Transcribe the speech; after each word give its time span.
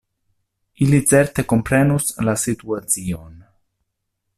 Ili 0.85 1.01
certe 1.11 1.45
komprenus 1.53 2.09
la 2.29 2.35
situacion. 2.47 3.41